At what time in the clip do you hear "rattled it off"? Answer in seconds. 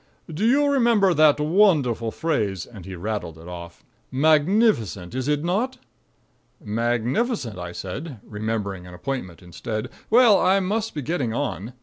2.95-3.83